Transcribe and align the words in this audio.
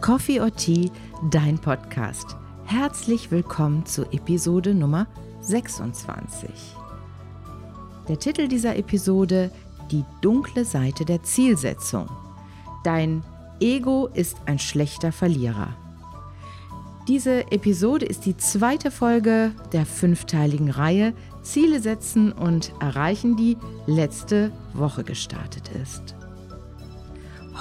Coffee 0.00 0.40
or 0.40 0.50
Tea, 0.50 0.90
dein 1.30 1.58
Podcast. 1.58 2.36
Herzlich 2.64 3.30
willkommen 3.30 3.84
zu 3.84 4.10
Episode 4.12 4.74
Nummer 4.74 5.06
26. 5.42 6.48
Der 8.08 8.18
Titel 8.18 8.48
dieser 8.48 8.76
Episode 8.76 9.50
Die 9.90 10.04
dunkle 10.22 10.64
Seite 10.64 11.04
der 11.04 11.22
Zielsetzung. 11.22 12.08
Dein 12.82 13.22
Ego 13.60 14.08
ist 14.14 14.38
ein 14.46 14.58
schlechter 14.58 15.12
Verlierer. 15.12 15.76
Diese 17.06 17.52
Episode 17.52 18.06
ist 18.06 18.24
die 18.24 18.38
zweite 18.38 18.90
Folge 18.90 19.52
der 19.72 19.84
fünfteiligen 19.84 20.70
Reihe 20.70 21.12
Ziele 21.42 21.80
setzen 21.80 22.32
und 22.32 22.72
erreichen, 22.80 23.36
die 23.36 23.58
letzte 23.86 24.50
Woche 24.72 25.04
gestartet 25.04 25.70
ist. 25.82 26.14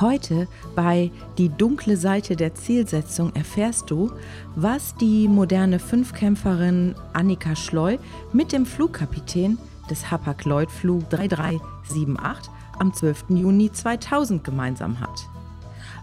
Heute 0.02 0.48
bei 0.76 1.12
Die 1.38 1.50
dunkle 1.50 1.98
Seite 1.98 2.38
der 2.38 2.56
Zielsetzung 2.56 3.36
erfährst 3.36 3.92
du, 3.92 4.12
was 4.56 4.96
die 4.96 5.28
moderne 5.28 5.78
Fünfkämpferin 5.78 6.96
Annika 7.12 7.54
Schleu 7.56 7.98
mit 8.32 8.54
dem 8.54 8.66
Flugkapitän 8.66 9.58
des 9.90 10.10
Hapag-Lloyd-Flug 10.10 11.10
3378 11.10 12.50
am 12.80 12.94
12. 12.94 13.26
Juni 13.30 13.74
2000 13.74 14.42
gemeinsam 14.42 15.02
hat. 15.02 15.28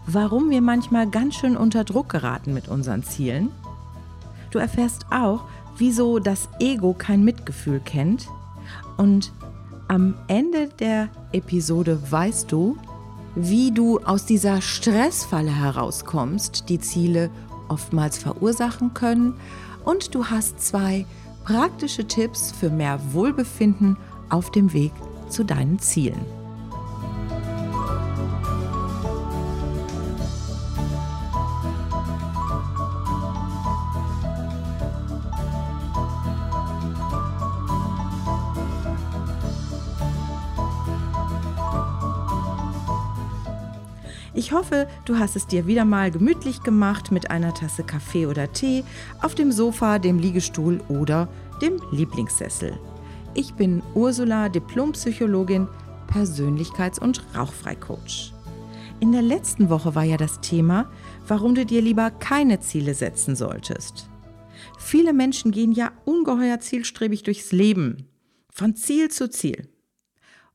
Warum 0.05 0.51
wir 0.51 0.61
manchmal 0.61 1.09
ganz 1.09 1.33
schön 1.33 1.57
unter 1.57 1.83
Druck 1.83 2.09
geraten 2.09 2.53
mit 2.53 2.67
unseren 2.67 3.01
Zielen. 3.01 3.49
Du 4.51 4.59
erfährst 4.59 5.07
auch, 5.09 5.45
wieso 5.77 6.19
das 6.19 6.49
Ego 6.59 6.93
kein 6.93 7.23
Mitgefühl 7.23 7.79
kennt. 7.79 8.27
Und 8.97 9.33
am 9.87 10.13
Ende 10.27 10.69
der 10.79 11.09
Episode 11.31 11.99
weißt 12.11 12.51
du, 12.51 12.77
wie 13.39 13.71
du 13.71 13.99
aus 13.99 14.25
dieser 14.25 14.61
Stressfalle 14.61 15.51
herauskommst, 15.51 16.69
die 16.69 16.79
Ziele 16.79 17.29
oftmals 17.69 18.17
verursachen 18.17 18.93
können. 18.95 19.35
Und 19.85 20.15
du 20.15 20.25
hast 20.25 20.59
zwei 20.59 21.05
praktische 21.45 22.05
Tipps 22.07 22.51
für 22.51 22.69
mehr 22.69 22.99
Wohlbefinden 23.11 23.95
auf 24.29 24.51
dem 24.51 24.73
Weg 24.73 24.91
zu 25.29 25.43
deinen 25.43 25.77
Zielen. 25.79 26.36
Ich 44.37 44.51
hoffe, 44.51 44.87
du 45.05 45.17
hast 45.17 45.35
es 45.35 45.47
dir 45.47 45.65
wieder 45.65 45.83
mal 45.83 46.11
gemütlich 46.11 46.61
gemacht 46.61 47.11
mit 47.11 47.31
einer 47.31 47.55
Tasse 47.55 47.83
Kaffee 47.83 48.27
oder 48.27 48.53
Tee 48.53 48.83
auf 49.23 49.33
dem 49.33 49.51
Sofa, 49.51 49.97
dem 49.97 50.19
Liegestuhl 50.19 50.79
oder 50.89 51.27
dem 51.59 51.81
Lieblingssessel. 51.89 52.77
Ich 53.33 53.55
bin 53.55 53.81
Ursula, 53.95 54.49
Diplompsychologin, 54.49 55.67
Persönlichkeits- 56.07 56.99
und 56.99 57.23
Rauchfreicoach. 57.35 58.31
In 58.99 59.11
der 59.11 59.23
letzten 59.23 59.71
Woche 59.71 59.95
war 59.95 60.03
ja 60.03 60.17
das 60.17 60.39
Thema, 60.39 60.91
warum 61.27 61.55
du 61.55 61.65
dir 61.65 61.81
lieber 61.81 62.11
keine 62.11 62.59
Ziele 62.59 62.93
setzen 62.93 63.35
solltest. 63.35 64.07
Viele 64.77 65.13
Menschen 65.13 65.49
gehen 65.49 65.71
ja 65.71 65.93
ungeheuer 66.05 66.59
zielstrebig 66.59 67.23
durchs 67.23 67.51
Leben, 67.51 68.07
von 68.51 68.75
Ziel 68.75 69.09
zu 69.09 69.31
Ziel, 69.31 69.67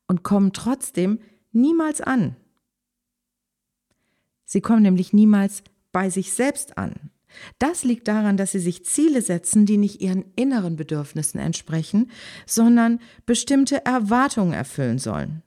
und 0.07 0.23
kommen 0.23 0.53
trotzdem 0.53 1.19
niemals 1.51 2.01
an. 2.01 2.37
Sie 4.53 4.61
kommen 4.61 4.83
nämlich 4.83 5.15
niemals 5.15 5.63
bei 5.93 6.11
sich 6.11 6.35
selbst 6.35 6.77
an. 6.77 6.93
Das 7.59 7.85
liegt 7.85 8.07
daran, 8.07 8.37
dass 8.37 8.53
sie 8.53 8.59
sich 8.59 8.85
Ziele 8.85 9.23
setzen, 9.23 9.65
die 9.65 9.79
nicht 9.79 10.03
ihren 10.03 10.27
inneren 10.37 10.77
Bedürfnissen 10.77 11.41
entsprechen, 11.41 12.11
sondern 12.45 13.01
bestimmte 13.25 13.87
Erwartungen 13.87 14.53
erfüllen 14.53 14.99
sollen. 14.99 15.43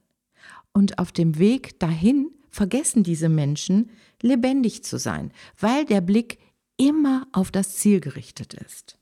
Und 0.73 0.97
auf 0.97 1.11
dem 1.11 1.37
Weg 1.37 1.79
dahin 1.79 2.31
vergessen 2.49 3.03
diese 3.03 3.29
Menschen, 3.29 3.91
lebendig 4.23 4.83
zu 4.83 4.97
sein, 4.97 5.31
weil 5.59 5.85
der 5.85 6.01
Blick 6.01 6.39
immer 6.75 7.27
auf 7.31 7.51
das 7.51 7.75
Ziel 7.75 7.99
gerichtet 7.99 8.55
ist. 8.55 8.97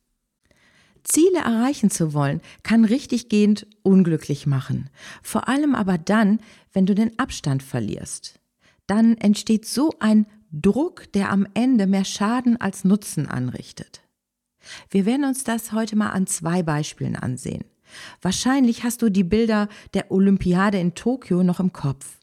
Ziele 1.06 1.40
erreichen 1.40 1.90
zu 1.90 2.14
wollen, 2.14 2.42
kann 2.64 2.84
richtiggehend 2.84 3.68
unglücklich 3.84 4.48
machen, 4.48 4.90
vor 5.22 5.48
allem 5.48 5.76
aber 5.76 5.98
dann, 5.98 6.42
wenn 6.74 6.86
du 6.86 6.94
den 6.94 7.18
Abstand 7.18 7.64
verlierst 7.64 8.43
dann 8.88 9.18
entsteht 9.18 9.66
so 9.66 9.94
ein 10.00 10.26
Druck, 10.52 11.12
der 11.14 11.32
am 11.32 11.48
Ende 11.54 11.88
mehr 11.88 12.06
Schaden 12.06 12.60
als 12.60 12.84
Nutzen 12.84 13.28
anrichtet. 13.28 14.02
Wir 14.90 15.06
werden 15.06 15.26
uns 15.26 15.44
das 15.44 15.72
heute 15.72 15.96
mal 15.96 16.10
an 16.10 16.28
zwei 16.28 16.64
Beispielen 16.64 17.16
ansehen. 17.16 17.66
Wahrscheinlich 18.22 18.84
hast 18.84 19.02
du 19.02 19.10
die 19.10 19.24
Bilder 19.24 19.68
der 19.94 20.12
Olympiade 20.12 20.80
in 20.80 20.96
Tokio 20.96 21.44
noch 21.44 21.60
im 21.60 21.74
Kopf, 21.74 22.20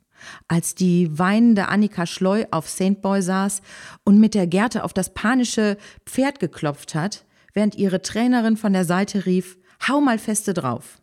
als 0.48 0.74
die 0.74 1.18
weinende 1.18 1.68
Annika 1.68 2.06
Schleu 2.06 2.46
auf 2.50 2.68
St. 2.68 3.02
Boy 3.02 3.22
saß 3.22 3.62
und 4.04 4.18
mit 4.18 4.34
der 4.34 4.46
Gerte 4.46 4.84
auf 4.84 4.92
das 4.92 5.12
panische 5.14 5.76
Pferd 6.06 6.40
geklopft 6.40 6.94
hat, 6.94 7.26
während 7.52 7.74
ihre 7.76 8.02
Trainerin 8.02 8.56
von 8.56 8.72
der 8.72 8.84
Seite 8.84 9.26
rief, 9.26 9.58
hau 9.86 10.00
mal 10.00 10.18
feste 10.18 10.54
drauf. 10.54 11.00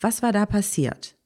Was 0.00 0.22
war 0.22 0.32
da 0.32 0.46
passiert? 0.46 1.16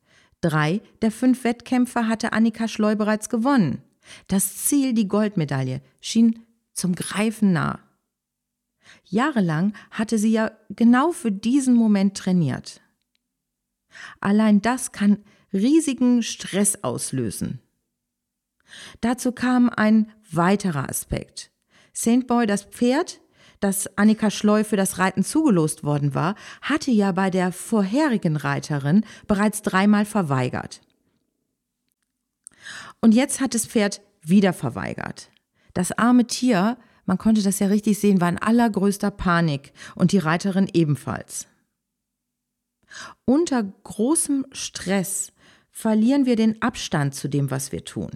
Drei 0.41 0.81
der 1.03 1.10
fünf 1.10 1.44
Wettkämpfe 1.44 2.06
hatte 2.06 2.32
Annika 2.32 2.69
Schleu 2.69 2.94
bereits 2.97 3.28
gewonnen. 3.28 3.82
Das 4.28 4.65
Ziel, 4.65 4.94
die 4.94 5.09
Goldmedaille, 5.09 5.82
schien 6.00 6.44
zum 6.72 6.94
Greifen 6.94 7.53
nah. 7.53 7.81
Jahrelang 9.04 9.75
hatte 9.91 10.19
sie 10.19 10.32
ja 10.32 10.53
genau 10.71 11.12
für 11.12 11.32
diesen 11.32 11.75
Moment 11.75 12.16
trainiert. 12.16 12.81
Allein 14.21 14.62
das 14.62 14.93
kann 14.93 15.25
riesigen 15.53 16.22
Stress 16.22 16.82
auslösen. 16.84 17.60
Dazu 19.00 19.32
kam 19.32 19.71
ein 19.71 20.12
weiterer 20.31 20.88
Aspekt. 20.88 21.50
St. 21.94 22.27
Boy, 22.27 22.47
das 22.47 22.65
Pferd, 22.65 23.21
dass 23.61 23.99
Annika 23.99 24.31
Schleu 24.31 24.65
für 24.65 24.77
das 24.77 24.99
Reiten 24.99 25.25
zugelost 25.25 25.85
worden 25.85 26.15
war, 26.15 26.35
hatte 26.63 26.91
ja 26.91 27.13
bei 27.13 27.31
der 27.31 27.53
vorherigen 27.53 28.37
Reiterin 28.37 29.05
bereits 29.27 29.63
dreimal 29.63 30.05
verweigert. 30.05 30.81
Und 33.01 33.15
jetzt 33.15 33.41
hat 33.41 33.55
das 33.55 33.67
Pferd 33.67 34.01
wieder 34.23 34.53
verweigert. 34.53 35.31
Das 35.75 35.93
arme 35.93 36.27
Tier, 36.27 36.77
man 37.07 37.19
konnte 37.19 37.43
das 37.43 37.59
ja 37.59 37.69
richtig 37.69 37.99
sehen, 37.99 38.21
war 38.21 38.29
in 38.29 38.39
allergrößter 38.39 39.11
Panik 39.11 39.73
und 39.95 40.13
die 40.13 40.19
Reiterin 40.19 40.69
ebenfalls. 40.73 41.47
Unter 43.25 43.63
großem 43.63 44.47
Stress 44.53 45.33
verlieren 45.71 46.27
wir 46.27 46.37
den 46.37 46.61
Abstand 46.63 47.15
zu 47.15 47.29
dem, 47.29 47.51
was 47.51 47.71
wir 47.71 47.85
tun. 47.85 48.11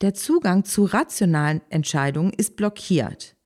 Der 0.00 0.14
Zugang 0.14 0.64
zu 0.64 0.84
rationalen 0.84 1.60
Entscheidungen 1.70 2.32
ist 2.32 2.56
blockiert. 2.56 3.36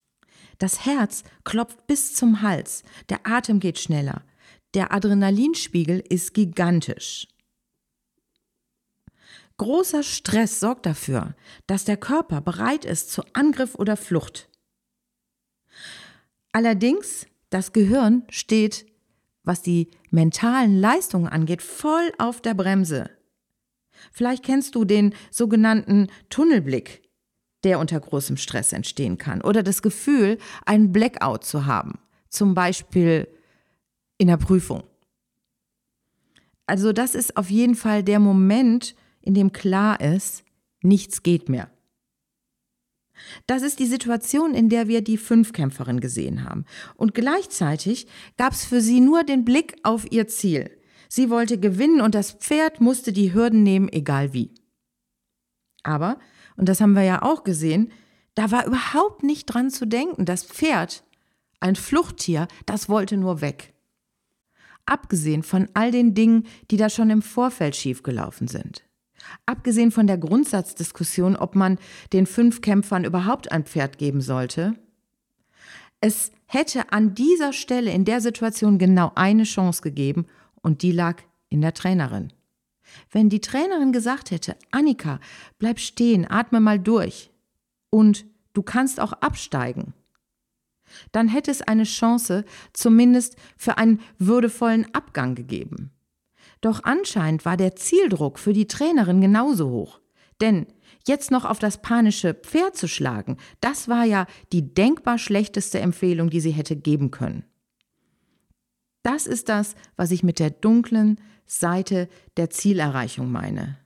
Das 0.58 0.84
Herz 0.84 1.24
klopft 1.44 1.86
bis 1.86 2.14
zum 2.14 2.42
Hals, 2.42 2.82
der 3.08 3.26
Atem 3.26 3.60
geht 3.60 3.78
schneller, 3.78 4.22
der 4.74 4.92
Adrenalinspiegel 4.92 6.00
ist 6.08 6.34
gigantisch. 6.34 7.28
Großer 9.56 10.02
Stress 10.02 10.58
sorgt 10.58 10.84
dafür, 10.84 11.34
dass 11.66 11.84
der 11.84 11.96
Körper 11.96 12.40
bereit 12.40 12.84
ist 12.84 13.12
zu 13.12 13.22
Angriff 13.34 13.76
oder 13.76 13.96
Flucht. 13.96 14.48
Allerdings, 16.52 17.26
das 17.50 17.72
Gehirn 17.72 18.24
steht, 18.28 18.86
was 19.44 19.62
die 19.62 19.90
mentalen 20.10 20.80
Leistungen 20.80 21.28
angeht, 21.28 21.62
voll 21.62 22.12
auf 22.18 22.40
der 22.40 22.54
Bremse. 22.54 23.10
Vielleicht 24.10 24.44
kennst 24.44 24.74
du 24.74 24.84
den 24.84 25.14
sogenannten 25.30 26.08
Tunnelblick 26.30 27.03
der 27.64 27.78
unter 27.78 27.98
großem 27.98 28.36
Stress 28.36 28.72
entstehen 28.72 29.18
kann. 29.18 29.40
Oder 29.40 29.62
das 29.62 29.82
Gefühl, 29.82 30.38
einen 30.66 30.92
Blackout 30.92 31.44
zu 31.44 31.66
haben, 31.66 31.98
zum 32.28 32.54
Beispiel 32.54 33.28
in 34.18 34.28
der 34.28 34.36
Prüfung. 34.36 34.84
Also 36.66 36.92
das 36.92 37.14
ist 37.14 37.36
auf 37.36 37.50
jeden 37.50 37.74
Fall 37.74 38.02
der 38.02 38.20
Moment, 38.20 38.94
in 39.20 39.34
dem 39.34 39.52
klar 39.52 40.00
ist, 40.00 40.44
nichts 40.82 41.22
geht 41.22 41.48
mehr. 41.48 41.70
Das 43.46 43.62
ist 43.62 43.78
die 43.78 43.86
Situation, 43.86 44.54
in 44.54 44.68
der 44.68 44.88
wir 44.88 45.02
die 45.02 45.18
Fünfkämpferin 45.18 46.00
gesehen 46.00 46.44
haben. 46.44 46.64
Und 46.96 47.14
gleichzeitig 47.14 48.06
gab 48.36 48.52
es 48.52 48.64
für 48.64 48.80
sie 48.80 49.00
nur 49.00 49.24
den 49.24 49.44
Blick 49.44 49.76
auf 49.82 50.10
ihr 50.10 50.26
Ziel. 50.26 50.70
Sie 51.08 51.30
wollte 51.30 51.58
gewinnen 51.60 52.00
und 52.00 52.14
das 52.14 52.32
Pferd 52.32 52.80
musste 52.80 53.12
die 53.12 53.32
Hürden 53.32 53.62
nehmen, 53.62 53.88
egal 53.88 54.32
wie. 54.32 54.52
Aber 55.82 56.18
und 56.56 56.68
das 56.68 56.80
haben 56.80 56.94
wir 56.94 57.02
ja 57.02 57.22
auch 57.22 57.44
gesehen, 57.44 57.92
da 58.34 58.50
war 58.50 58.66
überhaupt 58.66 59.22
nicht 59.22 59.46
dran 59.46 59.70
zu 59.70 59.86
denken. 59.86 60.24
Das 60.24 60.44
Pferd, 60.44 61.04
ein 61.60 61.76
Fluchttier, 61.76 62.48
das 62.66 62.88
wollte 62.88 63.16
nur 63.16 63.40
weg. 63.40 63.74
Abgesehen 64.86 65.42
von 65.42 65.68
all 65.74 65.90
den 65.90 66.14
Dingen, 66.14 66.46
die 66.70 66.76
da 66.76 66.90
schon 66.90 67.10
im 67.10 67.22
Vorfeld 67.22 67.74
schiefgelaufen 67.74 68.48
sind. 68.48 68.84
Abgesehen 69.46 69.90
von 69.90 70.06
der 70.06 70.18
Grundsatzdiskussion, 70.18 71.36
ob 71.36 71.54
man 71.54 71.78
den 72.12 72.26
fünf 72.26 72.60
Kämpfern 72.60 73.04
überhaupt 73.04 73.50
ein 73.50 73.64
Pferd 73.64 73.96
geben 73.96 74.20
sollte, 74.20 74.74
es 76.00 76.32
hätte 76.44 76.92
an 76.92 77.14
dieser 77.14 77.54
Stelle 77.54 77.90
in 77.90 78.04
der 78.04 78.20
Situation 78.20 78.78
genau 78.78 79.12
eine 79.14 79.44
Chance 79.44 79.80
gegeben 79.80 80.26
und 80.60 80.82
die 80.82 80.92
lag 80.92 81.22
in 81.48 81.62
der 81.62 81.72
Trainerin. 81.72 82.32
Wenn 83.10 83.28
die 83.28 83.40
Trainerin 83.40 83.92
gesagt 83.92 84.30
hätte, 84.30 84.56
Annika, 84.70 85.20
bleib 85.58 85.78
stehen, 85.78 86.30
atme 86.30 86.60
mal 86.60 86.78
durch 86.78 87.30
und 87.90 88.26
du 88.52 88.62
kannst 88.62 89.00
auch 89.00 89.12
absteigen, 89.12 89.94
dann 91.12 91.28
hätte 91.28 91.50
es 91.50 91.62
eine 91.62 91.84
Chance 91.84 92.44
zumindest 92.72 93.36
für 93.56 93.78
einen 93.78 94.00
würdevollen 94.18 94.92
Abgang 94.94 95.34
gegeben. 95.34 95.90
Doch 96.60 96.84
anscheinend 96.84 97.44
war 97.44 97.56
der 97.56 97.76
Zieldruck 97.76 98.38
für 98.38 98.52
die 98.52 98.66
Trainerin 98.66 99.20
genauso 99.20 99.70
hoch. 99.70 100.00
Denn 100.40 100.66
jetzt 101.06 101.30
noch 101.30 101.44
auf 101.44 101.58
das 101.58 101.82
panische 101.82 102.34
Pferd 102.34 102.76
zu 102.76 102.88
schlagen, 102.88 103.36
das 103.60 103.88
war 103.88 104.04
ja 104.04 104.26
die 104.52 104.74
denkbar 104.74 105.18
schlechteste 105.18 105.80
Empfehlung, 105.80 106.30
die 106.30 106.40
sie 106.40 106.50
hätte 106.50 106.76
geben 106.76 107.10
können. 107.10 107.44
Das 109.04 109.26
ist 109.26 109.48
das, 109.50 109.76
was 109.96 110.10
ich 110.10 110.24
mit 110.24 110.38
der 110.40 110.50
dunklen 110.50 111.20
Seite 111.46 112.08
der 112.38 112.50
Zielerreichung 112.50 113.30
meine. 113.30 113.76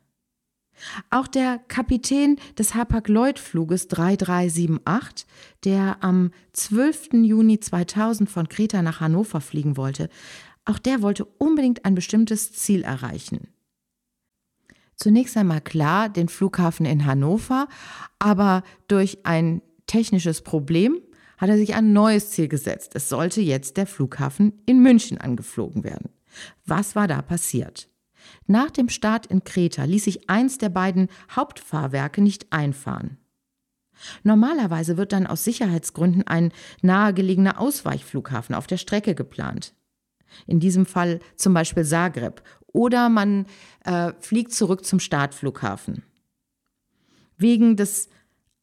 Auch 1.10 1.26
der 1.26 1.58
Kapitän 1.58 2.36
des 2.56 2.76
Hapag-Lloyd-Fluges 2.76 3.88
3378, 3.88 5.26
der 5.64 5.96
am 6.04 6.30
12. 6.52 7.14
Juni 7.24 7.58
2000 7.58 8.30
von 8.30 8.48
Kreta 8.48 8.80
nach 8.80 9.00
Hannover 9.00 9.40
fliegen 9.40 9.76
wollte, 9.76 10.08
auch 10.64 10.78
der 10.78 11.02
wollte 11.02 11.24
unbedingt 11.24 11.84
ein 11.84 11.96
bestimmtes 11.96 12.52
Ziel 12.52 12.84
erreichen. 12.84 13.48
Zunächst 14.94 15.36
einmal 15.36 15.60
klar 15.60 16.08
den 16.08 16.28
Flughafen 16.28 16.86
in 16.86 17.06
Hannover, 17.06 17.66
aber 18.20 18.62
durch 18.86 19.18
ein 19.24 19.62
technisches 19.86 20.42
Problem 20.42 21.00
hat 21.38 21.48
er 21.48 21.56
sich 21.56 21.74
ein 21.74 21.92
neues 21.92 22.30
Ziel 22.30 22.48
gesetzt. 22.48 22.92
Es 22.94 23.08
sollte 23.08 23.40
jetzt 23.40 23.76
der 23.76 23.86
Flughafen 23.86 24.60
in 24.66 24.82
München 24.82 25.18
angeflogen 25.18 25.84
werden. 25.84 26.10
Was 26.66 26.94
war 26.94 27.08
da 27.08 27.22
passiert? 27.22 27.88
Nach 28.46 28.70
dem 28.70 28.88
Start 28.88 29.26
in 29.26 29.44
Kreta 29.44 29.84
ließ 29.84 30.04
sich 30.04 30.28
eins 30.28 30.58
der 30.58 30.68
beiden 30.68 31.08
Hauptfahrwerke 31.34 32.20
nicht 32.20 32.52
einfahren. 32.52 33.18
Normalerweise 34.22 34.96
wird 34.96 35.12
dann 35.12 35.26
aus 35.26 35.44
Sicherheitsgründen 35.44 36.26
ein 36.26 36.52
nahegelegener 36.82 37.60
Ausweichflughafen 37.60 38.54
auf 38.54 38.66
der 38.66 38.76
Strecke 38.76 39.14
geplant. 39.14 39.74
In 40.46 40.60
diesem 40.60 40.86
Fall 40.86 41.20
zum 41.36 41.54
Beispiel 41.54 41.84
Zagreb. 41.84 42.42
Oder 42.72 43.08
man 43.08 43.46
äh, 43.84 44.12
fliegt 44.20 44.52
zurück 44.52 44.84
zum 44.84 45.00
Startflughafen. 45.00 46.02
Wegen 47.38 47.76
des 47.76 48.08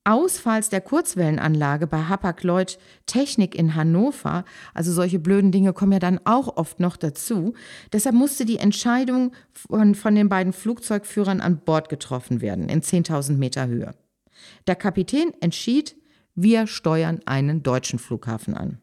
Ausfalls 0.05 0.69
der 0.69 0.81
Kurzwellenanlage 0.81 1.87
bei 1.87 2.03
Hapag-Lloyd 2.03 2.77
Technik 3.07 3.55
in 3.55 3.75
Hannover, 3.75 4.45
also 4.73 4.93
solche 4.93 5.19
blöden 5.19 5.51
Dinge 5.51 5.73
kommen 5.73 5.93
ja 5.93 5.99
dann 5.99 6.19
auch 6.25 6.57
oft 6.57 6.79
noch 6.79 6.95
dazu, 6.95 7.53
deshalb 7.91 8.15
musste 8.15 8.45
die 8.45 8.59
Entscheidung 8.59 9.33
von, 9.51 9.95
von 9.95 10.13
den 10.15 10.29
beiden 10.29 10.53
Flugzeugführern 10.53 11.41
an 11.41 11.57
Bord 11.57 11.89
getroffen 11.89 12.41
werden, 12.41 12.69
in 12.69 12.81
10.000 12.81 13.33
Meter 13.33 13.67
Höhe. 13.67 13.95
Der 14.67 14.75
Kapitän 14.75 15.33
entschied, 15.41 15.95
wir 16.35 16.67
steuern 16.67 17.21
einen 17.25 17.63
deutschen 17.63 17.97
Flughafen 17.97 18.53
an. 18.53 18.79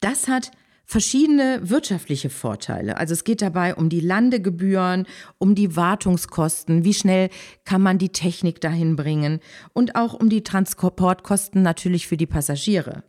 Das 0.00 0.28
hat 0.28 0.52
verschiedene 0.84 1.60
wirtschaftliche 1.62 2.30
Vorteile. 2.30 2.96
Also 2.96 3.14
es 3.14 3.24
geht 3.24 3.42
dabei 3.42 3.74
um 3.74 3.88
die 3.88 4.00
Landegebühren, 4.00 5.06
um 5.38 5.54
die 5.54 5.76
Wartungskosten, 5.76 6.84
wie 6.84 6.94
schnell 6.94 7.30
kann 7.64 7.82
man 7.82 7.98
die 7.98 8.10
Technik 8.10 8.60
dahin 8.60 8.96
bringen 8.96 9.40
und 9.72 9.96
auch 9.96 10.14
um 10.14 10.28
die 10.28 10.44
Transportkosten 10.44 11.62
natürlich 11.62 12.06
für 12.06 12.16
die 12.16 12.26
Passagiere. 12.26 13.02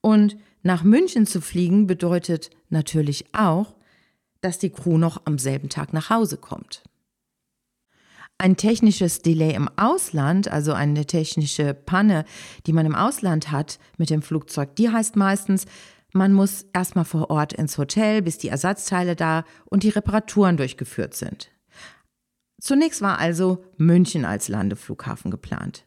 Und 0.00 0.36
nach 0.62 0.82
München 0.82 1.26
zu 1.26 1.40
fliegen 1.40 1.86
bedeutet 1.86 2.50
natürlich 2.68 3.26
auch, 3.34 3.74
dass 4.40 4.58
die 4.58 4.70
Crew 4.70 4.98
noch 4.98 5.22
am 5.24 5.38
selben 5.38 5.68
Tag 5.68 5.92
nach 5.92 6.10
Hause 6.10 6.36
kommt. 6.36 6.82
Ein 8.38 8.56
technisches 8.56 9.20
Delay 9.20 9.54
im 9.54 9.68
Ausland, 9.76 10.48
also 10.48 10.72
eine 10.72 11.04
technische 11.04 11.74
Panne, 11.74 12.24
die 12.66 12.72
man 12.72 12.86
im 12.86 12.94
Ausland 12.94 13.50
hat 13.50 13.78
mit 13.98 14.08
dem 14.08 14.22
Flugzeug, 14.22 14.74
die 14.76 14.88
heißt 14.88 15.16
meistens, 15.16 15.66
man 16.12 16.32
muss 16.32 16.66
erstmal 16.72 17.04
vor 17.04 17.30
Ort 17.30 17.52
ins 17.52 17.78
Hotel, 17.78 18.22
bis 18.22 18.38
die 18.38 18.48
Ersatzteile 18.48 19.16
da 19.16 19.44
und 19.64 19.82
die 19.82 19.90
Reparaturen 19.90 20.56
durchgeführt 20.56 21.14
sind. 21.14 21.50
Zunächst 22.60 23.00
war 23.00 23.18
also 23.18 23.64
München 23.78 24.24
als 24.24 24.48
Landeflughafen 24.48 25.30
geplant. 25.30 25.86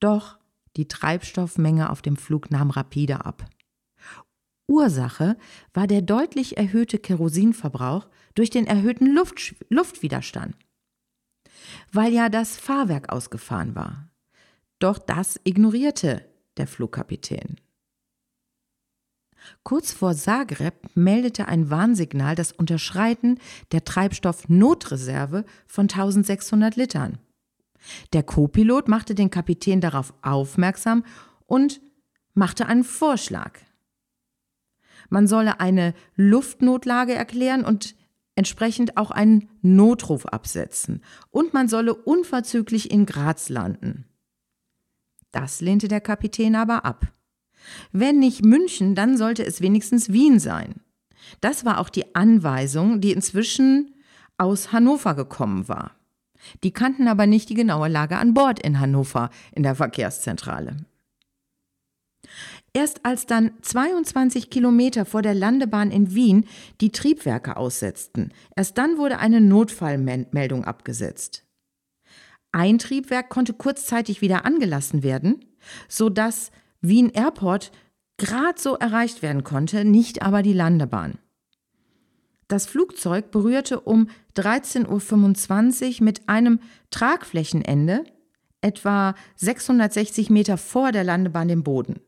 Doch 0.00 0.38
die 0.76 0.88
Treibstoffmenge 0.88 1.90
auf 1.90 2.02
dem 2.02 2.16
Flug 2.16 2.50
nahm 2.50 2.70
rapide 2.70 3.24
ab. 3.24 3.48
Ursache 4.68 5.36
war 5.74 5.86
der 5.86 6.02
deutlich 6.02 6.56
erhöhte 6.56 6.98
Kerosinverbrauch 6.98 8.08
durch 8.34 8.50
den 8.50 8.66
erhöhten 8.66 9.12
Luft 9.12 9.56
Luftwiderstand, 9.68 10.54
weil 11.92 12.12
ja 12.12 12.28
das 12.28 12.56
Fahrwerk 12.56 13.10
ausgefahren 13.12 13.74
war. 13.74 14.10
Doch 14.78 14.98
das 14.98 15.40
ignorierte 15.42 16.24
der 16.56 16.68
Flugkapitän. 16.68 17.56
Kurz 19.62 19.92
vor 19.92 20.14
Zagreb 20.14 20.74
meldete 20.94 21.48
ein 21.48 21.70
Warnsignal 21.70 22.34
das 22.34 22.52
Unterschreiten 22.52 23.38
der 23.72 23.84
Treibstoffnotreserve 23.84 25.44
von 25.66 25.84
1600 25.84 26.76
Litern. 26.76 27.18
Der 28.12 28.22
Co-Pilot 28.22 28.88
machte 28.88 29.14
den 29.14 29.30
Kapitän 29.30 29.80
darauf 29.80 30.12
aufmerksam 30.22 31.04
und 31.46 31.80
machte 32.34 32.66
einen 32.66 32.84
Vorschlag. 32.84 33.58
Man 35.08 35.26
solle 35.26 35.60
eine 35.60 35.94
Luftnotlage 36.14 37.14
erklären 37.14 37.64
und 37.64 37.96
entsprechend 38.36 38.96
auch 38.96 39.10
einen 39.10 39.48
Notruf 39.60 40.26
absetzen. 40.26 41.02
Und 41.30 41.52
man 41.52 41.68
solle 41.68 41.94
unverzüglich 41.94 42.90
in 42.90 43.06
Graz 43.06 43.48
landen. 43.48 44.06
Das 45.32 45.60
lehnte 45.60 45.88
der 45.88 46.00
Kapitän 46.00 46.54
aber 46.54 46.84
ab. 46.84 47.12
Wenn 47.92 48.18
nicht 48.18 48.44
München, 48.44 48.94
dann 48.94 49.16
sollte 49.16 49.44
es 49.44 49.60
wenigstens 49.60 50.12
Wien 50.12 50.38
sein. 50.38 50.80
Das 51.40 51.64
war 51.64 51.78
auch 51.78 51.88
die 51.88 52.14
Anweisung, 52.14 53.00
die 53.00 53.12
inzwischen 53.12 53.94
aus 54.38 54.72
Hannover 54.72 55.14
gekommen 55.14 55.68
war. 55.68 55.92
Die 56.62 56.72
kannten 56.72 57.08
aber 57.08 57.26
nicht 57.26 57.50
die 57.50 57.54
genaue 57.54 57.88
Lage 57.88 58.16
an 58.16 58.34
Bord 58.34 58.58
in 58.60 58.80
Hannover 58.80 59.30
in 59.52 59.62
der 59.62 59.74
Verkehrszentrale. 59.74 60.76
Erst 62.72 63.04
als 63.04 63.26
dann 63.26 63.52
22 63.62 64.48
Kilometer 64.48 65.04
vor 65.04 65.22
der 65.22 65.34
Landebahn 65.34 65.90
in 65.90 66.14
Wien 66.14 66.46
die 66.80 66.92
Triebwerke 66.92 67.56
aussetzten, 67.56 68.32
erst 68.54 68.78
dann 68.78 68.96
wurde 68.96 69.18
eine 69.18 69.40
Notfallmeldung 69.40 70.64
abgesetzt. 70.64 71.44
Ein 72.52 72.78
Triebwerk 72.78 73.28
konnte 73.28 73.54
kurzzeitig 73.54 74.20
wieder 74.20 74.44
angelassen 74.44 75.02
werden, 75.02 75.44
sodass 75.88 76.50
Wien 76.80 77.10
Airport 77.10 77.72
gerade 78.16 78.60
so 78.60 78.76
erreicht 78.76 79.22
werden 79.22 79.44
konnte, 79.44 79.84
nicht 79.84 80.22
aber 80.22 80.42
die 80.42 80.52
Landebahn. 80.52 81.18
Das 82.48 82.66
Flugzeug 82.66 83.30
berührte 83.30 83.80
um 83.80 84.08
13.25 84.36 86.00
Uhr 86.00 86.04
mit 86.04 86.28
einem 86.28 86.60
Tragflächenende 86.90 88.04
etwa 88.60 89.14
660 89.36 90.30
Meter 90.30 90.58
vor 90.58 90.92
der 90.92 91.04
Landebahn 91.04 91.48
den 91.48 91.62
Boden. 91.62 92.00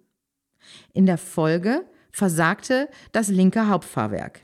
In 0.92 1.06
der 1.06 1.18
Folge 1.18 1.84
versagte 2.10 2.88
das 3.12 3.28
linke 3.28 3.68
Hauptfahrwerk. 3.68 4.40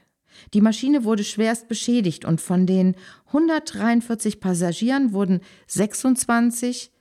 Die 0.55 0.61
Maschine 0.61 1.05
wurde 1.05 1.25
schwerst 1.25 1.69
beschädigt 1.69 2.25
und 2.25 2.41
von 2.41 2.67
den 2.67 2.95
143 3.27 4.41
Passagieren 4.41 5.13
wurden 5.13 5.41
26 5.67 6.93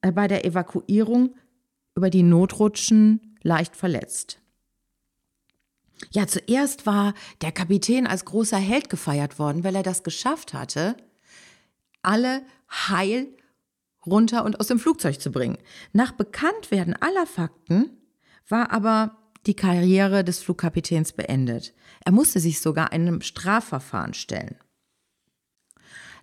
äh, 0.00 0.10
bei 0.10 0.26
der 0.26 0.44
Evakuierung 0.44 1.34
über 1.94 2.10
die 2.10 2.22
Notrutschen 2.22 3.36
leicht 3.42 3.76
verletzt. 3.76 4.38
Ja, 6.10 6.26
zuerst 6.26 6.86
war 6.86 7.14
der 7.42 7.52
Kapitän 7.52 8.06
als 8.06 8.24
großer 8.24 8.56
Held 8.56 8.90
gefeiert 8.90 9.38
worden, 9.38 9.64
weil 9.64 9.76
er 9.76 9.82
das 9.82 10.02
geschafft 10.02 10.52
hatte, 10.52 10.96
alle 12.02 12.42
heil 12.70 13.28
runter 14.04 14.44
und 14.44 14.58
aus 14.58 14.66
dem 14.66 14.80
Flugzeug 14.80 15.20
zu 15.20 15.30
bringen. 15.30 15.58
Nach 15.92 16.12
Bekanntwerden 16.12 16.94
aller 17.00 17.26
Fakten 17.26 17.90
war 18.48 18.72
aber 18.72 19.16
die 19.46 19.54
Karriere 19.54 20.24
des 20.24 20.40
Flugkapitäns 20.40 21.12
beendet. 21.12 21.74
Er 22.04 22.12
musste 22.12 22.40
sich 22.40 22.60
sogar 22.60 22.92
einem 22.92 23.20
Strafverfahren 23.20 24.14
stellen. 24.14 24.56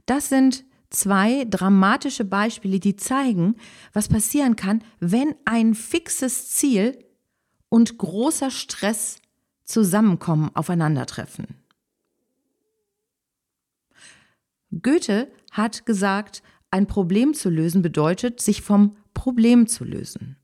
Das 0.05 0.29
sind 0.29 0.65
zwei 0.89 1.45
dramatische 1.45 2.25
Beispiele, 2.25 2.79
die 2.79 2.95
zeigen, 2.95 3.55
was 3.93 4.07
passieren 4.07 4.55
kann, 4.55 4.83
wenn 4.99 5.35
ein 5.45 5.75
fixes 5.75 6.49
Ziel 6.49 6.97
und 7.69 7.97
großer 7.97 8.51
Stress 8.51 9.21
zusammenkommen, 9.63 10.49
aufeinandertreffen. 10.55 11.47
Goethe 14.81 15.31
hat 15.51 15.85
gesagt, 15.85 16.43
ein 16.71 16.87
Problem 16.87 17.33
zu 17.33 17.49
lösen 17.49 17.81
bedeutet, 17.81 18.41
sich 18.41 18.61
vom 18.61 18.95
Problem 19.13 19.67
zu 19.67 19.83
lösen. 19.83 20.37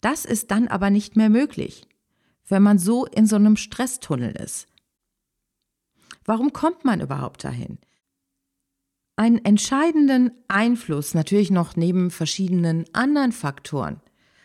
Das 0.00 0.24
ist 0.24 0.50
dann 0.50 0.68
aber 0.68 0.90
nicht 0.90 1.16
mehr 1.16 1.28
möglich, 1.28 1.88
wenn 2.46 2.62
man 2.62 2.78
so 2.78 3.06
in 3.06 3.26
so 3.26 3.36
einem 3.36 3.56
Stresstunnel 3.56 4.36
ist. 4.36 4.68
Warum 6.24 6.52
kommt 6.52 6.84
man 6.84 7.00
überhaupt 7.00 7.42
dahin? 7.42 7.78
Einen 9.18 9.44
entscheidenden 9.44 10.30
Einfluss, 10.46 11.12
natürlich 11.12 11.50
noch 11.50 11.74
neben 11.74 12.12
verschiedenen 12.12 12.84
anderen 12.92 13.32
Faktoren, 13.32 14.00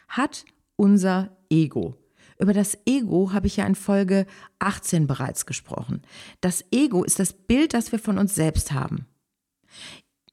hat 0.07 0.45
unser 0.77 1.37
Ego. 1.51 1.95
Über 2.39 2.53
das 2.53 2.79
Ego 2.87 3.33
habe 3.33 3.45
ich 3.45 3.57
ja 3.57 3.67
in 3.67 3.75
Folge 3.75 4.25
18 4.57 5.05
bereits 5.05 5.45
gesprochen. 5.45 6.01
Das 6.41 6.65
Ego 6.71 7.03
ist 7.03 7.19
das 7.19 7.33
Bild, 7.33 7.75
das 7.75 7.91
wir 7.91 7.99
von 7.99 8.17
uns 8.17 8.33
selbst 8.33 8.71
haben. 8.71 9.05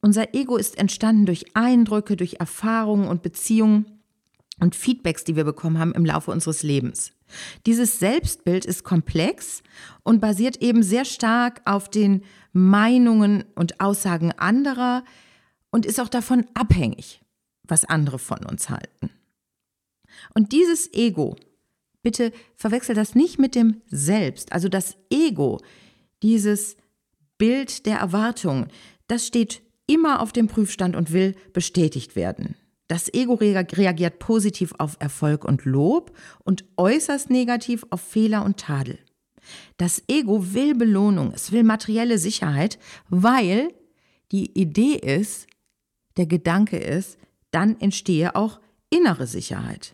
Unser 0.01 0.35
Ego 0.35 0.57
ist 0.57 0.79
entstanden 0.79 1.27
durch 1.27 1.55
Eindrücke, 1.55 2.17
durch 2.17 2.41
Erfahrungen 2.41 3.09
und 3.09 3.21
Beziehungen 3.21 4.01
und 4.59 4.75
Feedbacks, 4.75 5.23
die 5.23 5.37
wir 5.37 5.45
bekommen 5.45 5.79
haben 5.79 5.93
im 5.93 6.07
Laufe 6.07 6.31
unseres 6.31 6.63
Lebens. 6.63 7.13
Dieses 7.67 7.99
Selbstbild 7.99 8.65
ist 8.65 8.85
komplex 8.85 9.63
und 10.03 10.21
basiert 10.21 10.59
eben 10.63 10.83
sehr 10.83 11.05
stark 11.05 11.61
auf 11.65 11.89
den 11.89 12.23
Meinungen 12.53 13.45
und 13.55 13.81
Aussagen 13.81 14.33
anderer 14.33 15.05
und 15.71 15.87
ist 15.87 16.01
auch 16.01 16.09
davon 16.09 16.47
abhängig, 16.55 17.21
was 17.65 17.85
andere 17.85 18.19
von 18.19 18.45
uns 18.45 18.71
halten. 18.71 19.11
Und 20.35 20.53
dieses 20.53 20.93
Ego, 20.93 21.37
bitte 22.03 22.33
verwechsel 22.57 22.95
das 22.95 23.15
nicht 23.15 23.39
mit 23.39 23.55
dem 23.55 23.81
Selbst, 23.87 24.53
also 24.53 24.69
das 24.69 24.97
Ego, 25.11 25.61
dieses 26.23 26.77
Bild 27.39 27.87
der 27.87 27.99
Erwartung, 27.99 28.67
das 29.07 29.27
steht 29.27 29.63
immer 29.87 30.21
auf 30.21 30.33
dem 30.33 30.47
Prüfstand 30.47 30.95
und 30.95 31.13
will 31.13 31.35
bestätigt 31.53 32.17
werden. 32.17 32.55
Das 32.91 33.09
Ego 33.15 33.35
reagiert 33.35 34.19
positiv 34.19 34.75
auf 34.79 34.97
Erfolg 34.99 35.45
und 35.45 35.65
Lob 35.65 36.11
und 36.43 36.65
äußerst 36.77 37.31
negativ 37.31 37.87
auf 37.91 38.01
Fehler 38.01 38.45
und 38.45 38.57
Tadel. 38.57 38.99
Das 39.77 40.03
Ego 40.09 40.55
will 40.55 40.75
Belohnung, 40.75 41.31
es 41.33 41.53
will 41.53 41.63
materielle 41.63 42.19
Sicherheit, 42.19 42.81
weil 43.09 43.73
die 44.33 44.59
Idee 44.59 44.95
ist, 44.95 45.47
der 46.17 46.27
Gedanke 46.27 46.79
ist, 46.79 47.17
dann 47.53 47.81
entstehe 47.81 48.35
auch 48.35 48.59
innere 48.91 49.29
Sicherheit. 49.29 49.93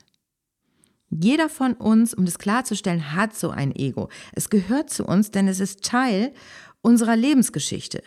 Jeder 1.11 1.51
von 1.51 1.75
uns, 1.75 2.15
um 2.15 2.25
das 2.25 2.39
klarzustellen, 2.39 3.13
hat 3.13 3.37
so 3.37 3.51
ein 3.51 3.77
Ego. 3.77 4.09
Es 4.33 4.49
gehört 4.49 4.89
zu 4.89 5.05
uns, 5.05 5.31
denn 5.31 5.49
es 5.49 5.61
ist 5.61 5.85
Teil 5.85 6.33
unserer 6.81 7.15
Lebensgeschichte. 7.15 8.03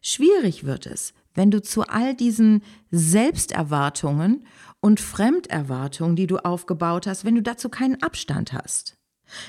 Schwierig 0.00 0.62
wird 0.62 0.86
es, 0.86 1.14
wenn 1.40 1.50
du 1.50 1.62
zu 1.62 1.84
all 1.84 2.14
diesen 2.14 2.62
Selbsterwartungen 2.90 4.44
und 4.80 5.00
Fremderwartungen, 5.00 6.14
die 6.14 6.26
du 6.26 6.36
aufgebaut 6.36 7.06
hast, 7.06 7.24
wenn 7.24 7.34
du 7.34 7.40
dazu 7.40 7.70
keinen 7.70 8.02
Abstand 8.02 8.52
hast. 8.52 8.98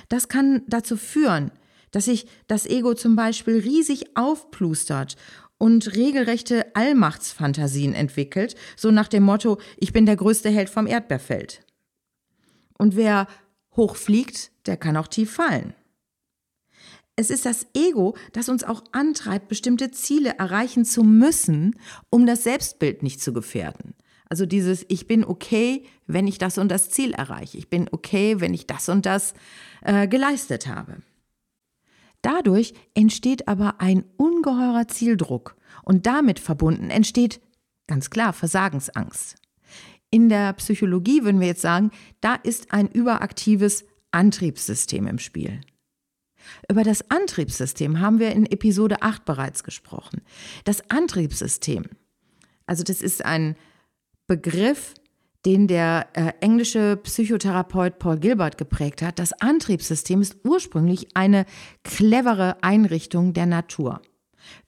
Das 0.08 0.30
kann 0.30 0.62
dazu 0.68 0.96
führen, 0.96 1.52
dass 1.92 2.06
sich 2.06 2.28
das 2.48 2.66
Ego 2.66 2.94
zum 2.94 3.18
Beispiel 3.18 3.60
riesig 3.60 4.16
aufplustert 4.16 5.18
und 5.58 5.94
regelrechte 5.94 6.74
Allmachtsfantasien 6.78 7.94
entwickelt, 7.94 8.56
so 8.78 8.90
nach 8.90 9.10
dem 9.10 9.24
Motto, 9.24 9.58
ich 9.76 9.92
bin 9.92 10.06
der 10.06 10.16
größte 10.16 10.50
Held 10.50 10.70
vom 10.70 10.88
Erdbeerfeld. 10.88 11.66
Und 12.78 12.96
wer 12.96 13.28
hoch 13.76 13.98
fliegt, 13.98 14.54
der 14.66 14.78
kann 14.78 14.96
auch 14.96 15.08
tief 15.10 15.34
fallen. 15.34 15.74
Es 17.22 17.30
ist 17.30 17.46
das 17.46 17.68
Ego, 17.76 18.16
das 18.34 18.50
uns 18.50 18.64
auch 18.64 18.84
antreibt, 18.94 19.48
bestimmte 19.48 19.92
Ziele 19.92 20.40
erreichen 20.40 20.86
zu 20.86 21.04
müssen, 21.04 21.76
um 22.10 22.26
das 22.26 22.44
Selbstbild 22.44 23.04
nicht 23.04 23.22
zu 23.22 23.32
gefährden. 23.32 23.94
Also 24.28 24.48
dieses, 24.48 24.88
ich 24.88 25.06
bin 25.06 25.24
okay, 25.24 25.84
wenn 26.08 26.26
ich 26.26 26.40
das 26.40 26.58
und 26.58 26.70
das 26.70 26.90
Ziel 26.90 27.14
erreiche. 27.14 27.60
Ich 27.60 27.70
bin 27.70 27.88
okay, 27.92 28.40
wenn 28.40 28.56
ich 28.56 28.66
das 28.66 28.90
und 28.90 29.06
das 29.06 29.36
äh, 29.84 30.08
geleistet 30.08 30.66
habe. 30.66 31.04
Dadurch 32.24 32.74
entsteht 32.96 33.48
aber 33.48 33.80
ein 33.80 34.04
ungeheurer 34.18 34.88
Zieldruck 34.88 35.56
und 35.84 36.08
damit 36.08 36.40
verbunden 36.40 36.90
entsteht 36.90 37.40
ganz 37.86 38.10
klar 38.10 38.34
Versagensangst. 38.34 39.36
In 40.10 40.28
der 40.28 40.54
Psychologie 40.54 41.24
würden 41.24 41.40
wir 41.40 41.48
jetzt 41.48 41.62
sagen, 41.62 41.92
da 42.20 42.34
ist 42.34 42.74
ein 42.74 42.88
überaktives 42.88 43.86
Antriebssystem 44.10 45.06
im 45.06 45.20
Spiel. 45.20 45.62
Über 46.70 46.84
das 46.84 47.10
Antriebssystem 47.10 48.00
haben 48.00 48.20
wir 48.20 48.32
in 48.32 48.46
Episode 48.46 49.02
8 49.02 49.26
bereits 49.26 49.64
gesprochen. 49.64 50.22
Das 50.64 50.90
Antriebssystem, 50.90 51.86
also 52.66 52.84
das 52.84 53.02
ist 53.02 53.26
ein 53.26 53.56
Begriff, 54.28 54.94
den 55.46 55.68
der 55.68 56.08
äh, 56.14 56.34
englische 56.40 56.98
Psychotherapeut 56.98 58.00
Paul 58.00 58.20
Gilbert 58.20 58.58
geprägt 58.58 59.02
hat. 59.02 59.18
Das 59.18 59.34
Antriebssystem 59.34 60.22
ist 60.22 60.38
ursprünglich 60.44 61.16
eine 61.16 61.46
clevere 61.84 62.62
Einrichtung 62.62 63.34
der 63.34 63.48
Natur. 63.48 64.02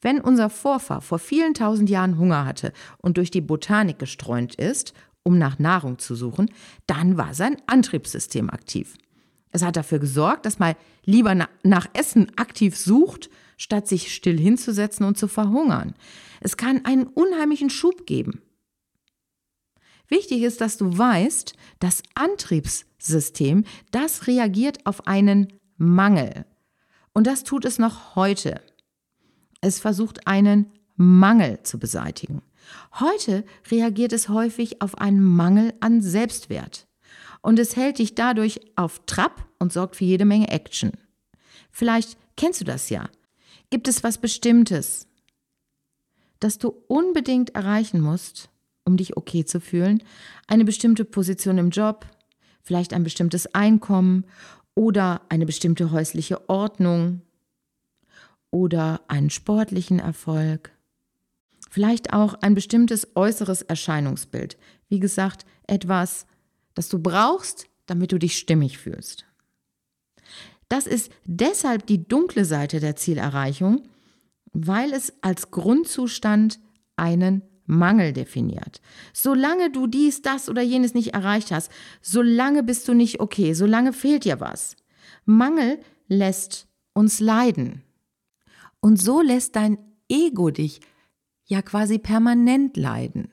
Wenn 0.01 0.19
unser 0.19 0.49
Vorfahr 0.49 1.01
vor 1.01 1.19
vielen 1.19 1.53
tausend 1.53 1.89
Jahren 1.89 2.17
Hunger 2.17 2.45
hatte 2.45 2.73
und 2.97 3.17
durch 3.17 3.31
die 3.31 3.41
Botanik 3.41 3.99
gestreunt 3.99 4.55
ist, 4.55 4.93
um 5.23 5.37
nach 5.37 5.59
Nahrung 5.59 5.99
zu 5.99 6.15
suchen, 6.15 6.49
dann 6.87 7.17
war 7.17 7.33
sein 7.33 7.57
Antriebssystem 7.67 8.49
aktiv. 8.49 8.95
Es 9.53 9.61
hat 9.61 9.77
dafür 9.77 9.99
gesorgt, 9.99 10.47
dass 10.47 10.57
man 10.57 10.73
lieber 11.05 11.35
nach 11.35 11.87
Essen 11.93 12.31
aktiv 12.37 12.75
sucht, 12.75 13.29
statt 13.55 13.87
sich 13.87 14.13
still 14.13 14.37
hinzusetzen 14.37 15.05
und 15.05 15.17
zu 15.17 15.27
verhungern. 15.27 15.93
Es 16.41 16.57
kann 16.57 16.83
einen 16.85 17.05
unheimlichen 17.05 17.69
Schub 17.69 18.07
geben. 18.07 18.41
Wichtig 20.07 20.41
ist, 20.41 20.59
dass 20.59 20.77
du 20.77 20.97
weißt, 20.97 21.53
das 21.79 22.01
Antriebssystem, 22.15 23.63
das 23.91 24.25
reagiert 24.25 24.85
auf 24.85 25.07
einen 25.07 25.53
Mangel. 25.77 26.45
Und 27.13 27.27
das 27.27 27.43
tut 27.43 27.63
es 27.63 27.77
noch 27.77 28.15
heute. 28.15 28.59
Es 29.61 29.79
versucht 29.79 30.25
einen 30.25 30.71
Mangel 30.95 31.61
zu 31.61 31.77
beseitigen. 31.77 32.41
Heute 32.99 33.45
reagiert 33.69 34.13
es 34.13 34.29
häufig 34.29 34.81
auf 34.81 34.97
einen 34.97 35.23
Mangel 35.23 35.73
an 35.79 36.01
Selbstwert 36.01 36.87
und 37.43 37.59
es 37.59 37.75
hält 37.75 37.99
dich 37.99 38.15
dadurch 38.15 38.61
auf 38.75 39.01
Trab 39.05 39.45
und 39.59 39.71
sorgt 39.71 39.97
für 39.97 40.05
jede 40.05 40.25
Menge 40.25 40.47
Action. 40.47 40.93
Vielleicht 41.69 42.17
kennst 42.35 42.61
du 42.61 42.65
das 42.65 42.89
ja. 42.89 43.09
Gibt 43.69 43.87
es 43.87 44.03
was 44.03 44.17
Bestimmtes, 44.17 45.07
das 46.39 46.57
du 46.57 46.69
unbedingt 46.87 47.53
erreichen 47.53 48.01
musst, 48.01 48.49
um 48.85 48.97
dich 48.97 49.17
okay 49.17 49.45
zu 49.45 49.59
fühlen? 49.59 50.01
Eine 50.47 50.65
bestimmte 50.65 51.05
Position 51.05 51.57
im 51.57 51.69
Job, 51.69 52.07
vielleicht 52.61 52.93
ein 52.93 53.03
bestimmtes 53.03 53.53
Einkommen 53.53 54.25
oder 54.73 55.21
eine 55.29 55.45
bestimmte 55.45 55.91
häusliche 55.91 56.49
Ordnung 56.49 57.21
oder 58.51 59.01
einen 59.07 59.29
sportlichen 59.29 59.99
Erfolg. 59.99 60.71
Vielleicht 61.69 62.13
auch 62.13 62.35
ein 62.35 62.55
bestimmtes 62.55 63.07
äußeres 63.15 63.63
Erscheinungsbild. 63.63 64.57
Wie 64.87 64.99
gesagt, 64.99 65.45
etwas, 65.67 66.27
das 66.73 66.89
du 66.89 66.99
brauchst, 66.99 67.67
damit 67.85 68.11
du 68.11 68.17
dich 68.17 68.37
stimmig 68.37 68.77
fühlst. 68.77 69.25
Das 70.69 70.87
ist 70.87 71.11
deshalb 71.25 71.85
die 71.85 72.07
dunkle 72.07 72.45
Seite 72.45 72.79
der 72.79 72.95
Zielerreichung, 72.95 73.83
weil 74.53 74.93
es 74.93 75.13
als 75.21 75.51
Grundzustand 75.51 76.59
einen 76.95 77.43
Mangel 77.65 78.13
definiert. 78.13 78.81
Solange 79.13 79.71
du 79.71 79.87
dies, 79.87 80.21
das 80.21 80.49
oder 80.49 80.61
jenes 80.61 80.93
nicht 80.93 81.13
erreicht 81.13 81.51
hast, 81.51 81.71
solange 82.01 82.63
bist 82.63 82.87
du 82.87 82.93
nicht 82.93 83.19
okay, 83.19 83.53
solange 83.53 83.93
fehlt 83.93 84.25
dir 84.25 84.39
was. 84.39 84.75
Mangel 85.25 85.79
lässt 86.07 86.67
uns 86.93 87.19
leiden. 87.19 87.83
Und 88.79 89.01
so 89.01 89.21
lässt 89.21 89.55
dein 89.55 89.77
Ego 90.09 90.49
dich 90.49 90.81
ja 91.45 91.61
quasi 91.61 91.99
permanent 91.99 92.77
leiden. 92.77 93.31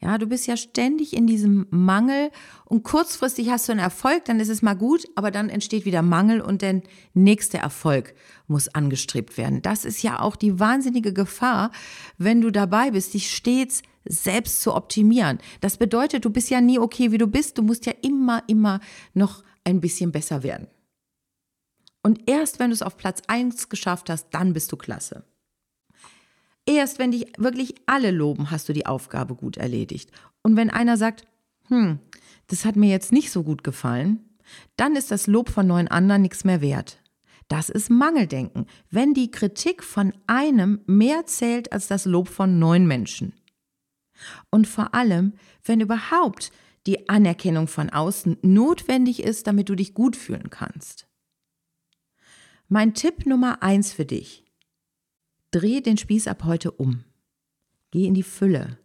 Ja, 0.00 0.16
du 0.16 0.26
bist 0.26 0.46
ja 0.46 0.56
ständig 0.56 1.16
in 1.16 1.26
diesem 1.26 1.66
Mangel 1.70 2.30
und 2.64 2.84
kurzfristig 2.84 3.50
hast 3.50 3.68
du 3.68 3.72
einen 3.72 3.80
Erfolg, 3.80 4.24
dann 4.26 4.38
ist 4.38 4.48
es 4.48 4.62
mal 4.62 4.74
gut, 4.74 5.06
aber 5.16 5.32
dann 5.32 5.48
entsteht 5.48 5.84
wieder 5.84 6.02
Mangel 6.02 6.40
und 6.40 6.62
der 6.62 6.82
nächste 7.14 7.58
Erfolg 7.58 8.14
muss 8.46 8.68
angestrebt 8.68 9.36
werden. 9.36 9.60
Das 9.60 9.84
ist 9.84 10.02
ja 10.02 10.20
auch 10.20 10.36
die 10.36 10.60
wahnsinnige 10.60 11.12
Gefahr, 11.12 11.72
wenn 12.16 12.40
du 12.40 12.52
dabei 12.52 12.92
bist, 12.92 13.14
dich 13.14 13.34
stets 13.34 13.82
selbst 14.04 14.60
zu 14.60 14.74
optimieren. 14.74 15.38
Das 15.60 15.76
bedeutet, 15.76 16.24
du 16.24 16.30
bist 16.30 16.48
ja 16.48 16.60
nie 16.60 16.78
okay, 16.78 17.10
wie 17.10 17.18
du 17.18 17.26
bist. 17.26 17.58
Du 17.58 17.62
musst 17.62 17.84
ja 17.84 17.92
immer, 18.00 18.42
immer 18.46 18.80
noch 19.14 19.42
ein 19.64 19.80
bisschen 19.80 20.12
besser 20.12 20.42
werden. 20.42 20.68
Und 22.02 22.30
erst 22.30 22.58
wenn 22.58 22.70
du 22.70 22.74
es 22.74 22.82
auf 22.82 22.96
Platz 22.96 23.22
1 23.26 23.68
geschafft 23.68 24.08
hast, 24.08 24.28
dann 24.30 24.52
bist 24.52 24.70
du 24.72 24.76
klasse. 24.76 25.24
Erst 26.68 26.98
wenn 26.98 27.12
dich 27.12 27.32
wirklich 27.38 27.76
alle 27.86 28.10
loben, 28.10 28.50
hast 28.50 28.68
du 28.68 28.74
die 28.74 28.84
Aufgabe 28.84 29.34
gut 29.34 29.56
erledigt. 29.56 30.12
Und 30.42 30.56
wenn 30.56 30.68
einer 30.68 30.98
sagt, 30.98 31.26
hm, 31.68 31.98
das 32.48 32.66
hat 32.66 32.76
mir 32.76 32.90
jetzt 32.90 33.10
nicht 33.10 33.30
so 33.30 33.42
gut 33.42 33.64
gefallen, 33.64 34.28
dann 34.76 34.94
ist 34.94 35.10
das 35.10 35.26
Lob 35.26 35.48
von 35.48 35.66
neun 35.66 35.88
anderen 35.88 36.20
nichts 36.20 36.44
mehr 36.44 36.60
wert. 36.60 37.02
Das 37.48 37.70
ist 37.70 37.88
Mangeldenken, 37.88 38.66
wenn 38.90 39.14
die 39.14 39.30
Kritik 39.30 39.82
von 39.82 40.12
einem 40.26 40.80
mehr 40.84 41.24
zählt 41.24 41.72
als 41.72 41.86
das 41.86 42.04
Lob 42.04 42.28
von 42.28 42.58
neun 42.58 42.86
Menschen. 42.86 43.32
Und 44.50 44.68
vor 44.68 44.94
allem, 44.94 45.32
wenn 45.64 45.80
überhaupt 45.80 46.52
die 46.86 47.08
Anerkennung 47.08 47.66
von 47.66 47.88
außen 47.88 48.36
notwendig 48.42 49.22
ist, 49.22 49.46
damit 49.46 49.70
du 49.70 49.74
dich 49.74 49.94
gut 49.94 50.16
fühlen 50.16 50.50
kannst. 50.50 51.08
Mein 52.68 52.92
Tipp 52.92 53.24
Nummer 53.24 53.62
eins 53.62 53.94
für 53.94 54.04
dich. 54.04 54.44
Dreh 55.50 55.80
den 55.80 55.96
Spieß 55.96 56.28
ab 56.28 56.44
heute 56.44 56.72
um. 56.72 57.04
Geh 57.90 58.06
in 58.06 58.14
die 58.14 58.22
Fülle. 58.22 58.78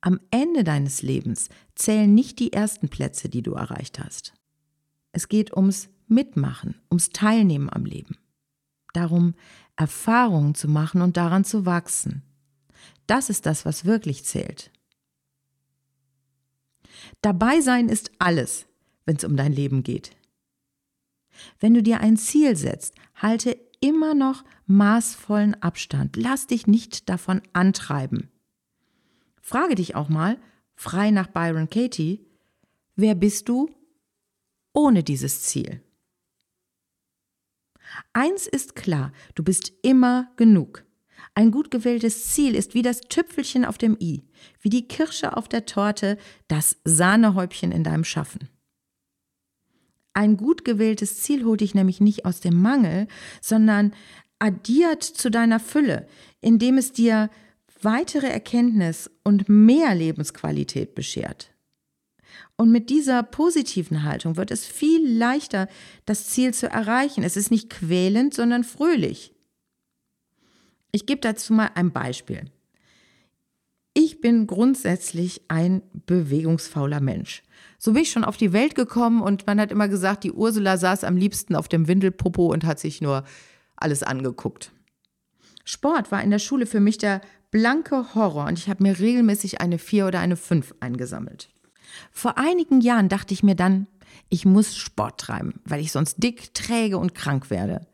Am 0.00 0.20
Ende 0.30 0.64
deines 0.64 1.02
Lebens 1.02 1.48
zählen 1.74 2.12
nicht 2.12 2.38
die 2.38 2.52
ersten 2.52 2.88
Plätze, 2.88 3.28
die 3.28 3.42
du 3.42 3.52
erreicht 3.52 3.98
hast. 3.98 4.34
Es 5.12 5.28
geht 5.28 5.56
ums 5.56 5.88
Mitmachen, 6.08 6.80
ums 6.90 7.10
Teilnehmen 7.10 7.70
am 7.70 7.84
Leben. 7.84 8.16
Darum, 8.92 9.34
Erfahrungen 9.76 10.54
zu 10.54 10.68
machen 10.68 11.02
und 11.02 11.16
daran 11.16 11.44
zu 11.44 11.66
wachsen. 11.66 12.22
Das 13.06 13.28
ist 13.28 13.46
das, 13.46 13.64
was 13.64 13.84
wirklich 13.84 14.24
zählt. 14.24 14.70
Dabei 17.20 17.60
sein 17.60 17.88
ist 17.88 18.12
alles, 18.18 18.66
wenn 19.04 19.16
es 19.16 19.24
um 19.24 19.36
dein 19.36 19.52
Leben 19.52 19.82
geht. 19.82 20.16
Wenn 21.60 21.74
du 21.74 21.82
dir 21.82 22.00
ein 22.00 22.16
Ziel 22.16 22.56
setzt, 22.56 22.94
halte 23.14 23.58
immer 23.84 24.14
noch 24.14 24.44
maßvollen 24.66 25.62
Abstand. 25.62 26.16
Lass 26.16 26.46
dich 26.46 26.66
nicht 26.66 27.10
davon 27.10 27.42
antreiben. 27.52 28.30
Frage 29.42 29.74
dich 29.74 29.94
auch 29.94 30.08
mal, 30.08 30.38
frei 30.74 31.10
nach 31.10 31.26
Byron 31.26 31.68
Katie, 31.68 32.26
wer 32.96 33.14
bist 33.14 33.50
du 33.50 33.68
ohne 34.72 35.04
dieses 35.04 35.42
Ziel? 35.42 35.82
Eins 38.14 38.46
ist 38.46 38.74
klar, 38.74 39.12
du 39.34 39.44
bist 39.44 39.70
immer 39.82 40.32
genug. 40.36 40.84
Ein 41.34 41.50
gut 41.50 41.70
gewähltes 41.70 42.32
Ziel 42.32 42.54
ist 42.54 42.72
wie 42.72 42.82
das 42.82 43.02
Tüpfelchen 43.02 43.66
auf 43.66 43.76
dem 43.76 43.98
i, 44.00 44.24
wie 44.62 44.70
die 44.70 44.88
Kirsche 44.88 45.36
auf 45.36 45.46
der 45.46 45.66
Torte, 45.66 46.16
das 46.48 46.78
Sahnehäubchen 46.84 47.70
in 47.70 47.84
deinem 47.84 48.04
Schaffen. 48.04 48.48
Ein 50.14 50.36
gut 50.36 50.64
gewähltes 50.64 51.20
Ziel 51.22 51.44
holt 51.44 51.60
dich 51.60 51.74
nämlich 51.74 52.00
nicht 52.00 52.24
aus 52.24 52.40
dem 52.40 52.60
Mangel, 52.62 53.08
sondern 53.40 53.92
addiert 54.38 55.02
zu 55.02 55.30
deiner 55.30 55.60
Fülle, 55.60 56.06
indem 56.40 56.78
es 56.78 56.92
dir 56.92 57.30
weitere 57.82 58.28
Erkenntnis 58.28 59.10
und 59.24 59.48
mehr 59.48 59.94
Lebensqualität 59.94 60.94
beschert. 60.94 61.50
Und 62.56 62.70
mit 62.70 62.88
dieser 62.88 63.22
positiven 63.24 64.04
Haltung 64.04 64.36
wird 64.36 64.50
es 64.50 64.64
viel 64.64 65.06
leichter, 65.06 65.68
das 66.06 66.26
Ziel 66.28 66.54
zu 66.54 66.68
erreichen. 66.68 67.24
Es 67.24 67.36
ist 67.36 67.50
nicht 67.50 67.68
quälend, 67.68 68.32
sondern 68.32 68.62
fröhlich. 68.62 69.34
Ich 70.92 71.06
gebe 71.06 71.20
dazu 71.20 71.52
mal 71.52 71.70
ein 71.74 71.92
Beispiel. 71.92 72.44
Ich 73.94 74.20
bin 74.20 74.46
grundsätzlich 74.46 75.42
ein 75.48 75.82
bewegungsfauler 76.06 77.00
Mensch. 77.00 77.42
So 77.84 77.92
bin 77.92 78.00
ich 78.00 78.10
schon 78.10 78.24
auf 78.24 78.38
die 78.38 78.54
Welt 78.54 78.76
gekommen 78.76 79.20
und 79.20 79.46
man 79.46 79.60
hat 79.60 79.70
immer 79.70 79.88
gesagt, 79.88 80.24
die 80.24 80.32
Ursula 80.32 80.78
saß 80.78 81.04
am 81.04 81.18
liebsten 81.18 81.54
auf 81.54 81.68
dem 81.68 81.86
Windelpopo 81.86 82.50
und 82.50 82.64
hat 82.64 82.78
sich 82.78 83.02
nur 83.02 83.24
alles 83.76 84.02
angeguckt. 84.02 84.72
Sport 85.66 86.10
war 86.10 86.22
in 86.22 86.30
der 86.30 86.38
Schule 86.38 86.64
für 86.64 86.80
mich 86.80 86.96
der 86.96 87.20
blanke 87.50 88.14
Horror 88.14 88.46
und 88.46 88.58
ich 88.58 88.70
habe 88.70 88.82
mir 88.82 88.98
regelmäßig 88.98 89.60
eine 89.60 89.78
4 89.78 90.06
oder 90.06 90.20
eine 90.20 90.38
5 90.38 90.76
eingesammelt. 90.80 91.50
Vor 92.10 92.38
einigen 92.38 92.80
Jahren 92.80 93.10
dachte 93.10 93.34
ich 93.34 93.42
mir 93.42 93.54
dann, 93.54 93.86
ich 94.30 94.46
muss 94.46 94.74
Sport 94.74 95.20
treiben, 95.20 95.60
weil 95.66 95.82
ich 95.82 95.92
sonst 95.92 96.22
dick, 96.22 96.54
träge 96.54 96.96
und 96.96 97.14
krank 97.14 97.50
werde. 97.50 97.86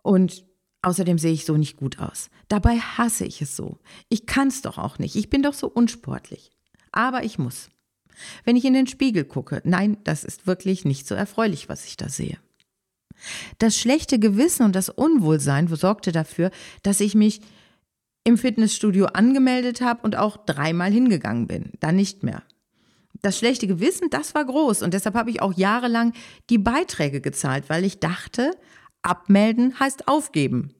Und 0.00 0.44
Außerdem 0.82 1.18
sehe 1.18 1.34
ich 1.34 1.44
so 1.44 1.58
nicht 1.58 1.76
gut 1.76 1.98
aus. 1.98 2.30
Dabei 2.48 2.78
hasse 2.78 3.26
ich 3.26 3.42
es 3.42 3.54
so. 3.54 3.80
Ich 4.08 4.24
kann 4.24 4.48
es 4.48 4.62
doch 4.62 4.78
auch 4.78 4.98
nicht. 4.98 5.14
Ich 5.14 5.28
bin 5.28 5.42
doch 5.42 5.52
so 5.52 5.68
unsportlich. 5.68 6.52
Aber 6.90 7.22
ich 7.22 7.38
muss. 7.38 7.68
Wenn 8.44 8.56
ich 8.56 8.64
in 8.64 8.74
den 8.74 8.86
Spiegel 8.86 9.24
gucke, 9.24 9.60
nein, 9.64 9.98
das 10.04 10.24
ist 10.24 10.46
wirklich 10.46 10.84
nicht 10.84 11.06
so 11.06 11.14
erfreulich, 11.14 11.68
was 11.68 11.86
ich 11.86 11.96
da 11.96 12.08
sehe. 12.08 12.38
Das 13.58 13.78
schlechte 13.78 14.18
Gewissen 14.18 14.64
und 14.64 14.74
das 14.74 14.88
Unwohlsein 14.88 15.68
sorgte 15.68 16.12
dafür, 16.12 16.50
dass 16.82 17.00
ich 17.00 17.14
mich 17.14 17.40
im 18.24 18.38
Fitnessstudio 18.38 19.06
angemeldet 19.06 19.80
habe 19.80 20.02
und 20.02 20.16
auch 20.16 20.36
dreimal 20.36 20.90
hingegangen 20.90 21.46
bin. 21.46 21.72
Dann 21.80 21.96
nicht 21.96 22.22
mehr. 22.22 22.42
Das 23.22 23.38
schlechte 23.38 23.66
Gewissen, 23.66 24.08
das 24.10 24.34
war 24.34 24.44
groß 24.44 24.82
und 24.82 24.94
deshalb 24.94 25.14
habe 25.14 25.30
ich 25.30 25.42
auch 25.42 25.52
jahrelang 25.54 26.14
die 26.48 26.58
Beiträge 26.58 27.20
gezahlt, 27.20 27.68
weil 27.68 27.84
ich 27.84 28.00
dachte, 28.00 28.52
Abmelden 29.02 29.78
heißt 29.78 30.08
aufgeben. 30.08 30.74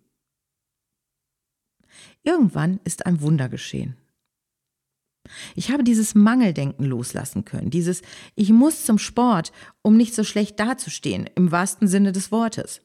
Irgendwann 2.23 2.81
ist 2.85 3.07
ein 3.07 3.21
Wunder 3.21 3.49
geschehen. 3.49 3.97
Ich 5.55 5.71
habe 5.71 5.85
dieses 5.85 6.15
Mangeldenken 6.15 6.85
loslassen 6.85 7.45
können, 7.45 7.71
dieses 7.71 8.03
Ich 8.35 8.51
muss 8.51 8.85
zum 8.85 8.99
Sport, 8.99 9.53
um 9.83 9.97
nicht 9.97 10.15
so 10.15 10.25
schlecht 10.25 10.59
dazustehen, 10.59 11.29
im 11.35 11.53
wahrsten 11.53 11.89
Sinne 11.89 12.13
des 12.13 12.33
Wortes. 12.33 12.81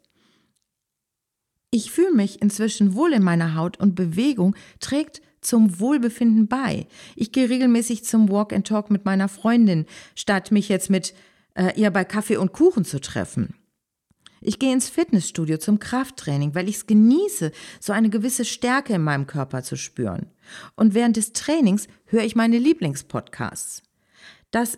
Ich 1.72 1.92
fühle 1.92 2.14
mich 2.14 2.42
inzwischen 2.42 2.94
wohl 2.94 3.14
in 3.14 3.24
meiner 3.24 3.56
Haut 3.56 3.80
und 3.80 3.96
Bewegung 3.96 4.56
trägt 4.80 5.22
zum 5.42 5.80
Wohlbefinden 5.80 6.48
bei. 6.48 6.88
Ich 7.16 7.32
gehe 7.32 7.50
regelmäßig 7.50 8.04
zum 8.06 8.30
Walk 8.30 8.54
and 8.54 8.68
Talk 8.68 8.90
mit 8.90 9.06
meiner 9.06 9.28
Freundin, 9.28 9.86
statt 10.16 10.52
mich 10.52 10.70
jetzt 10.70 10.90
mit 10.90 11.14
äh, 11.56 11.80
ihr 11.80 11.92
bei 11.92 12.04
Kaffee 12.04 12.38
und 12.38 12.54
Kuchen 12.54 12.86
zu 12.86 13.00
treffen. 13.00 13.56
Ich 14.48 14.60
gehe 14.60 14.72
ins 14.72 14.90
Fitnessstudio 14.90 15.58
zum 15.58 15.80
Krafttraining, 15.80 16.54
weil 16.54 16.70
ich 16.70 16.76
es 16.76 16.86
genieße, 16.86 17.52
so 17.80 17.94
eine 17.94 18.12
gewisse 18.12 18.46
Stärke 18.46 18.94
in 18.94 19.02
meinem 19.02 19.26
Körper 19.26 19.64
zu 19.64 19.76
spüren. 19.76 20.28
Und 20.76 20.94
während 20.94 21.18
des 21.18 21.34
Trainings 21.34 21.88
höre 22.06 22.24
ich 22.24 22.36
meine 22.36 22.60
Lieblingspodcasts. 22.60 23.82
Das 24.52 24.78